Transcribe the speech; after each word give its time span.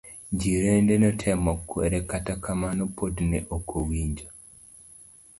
Jirende 0.39 0.93
notemo 1.03 1.51
kwere 1.67 1.97
kata 2.09 2.33
kamano 2.43 2.83
pod 2.97 3.15
ne 3.29 3.39
okowinjo. 3.57 4.27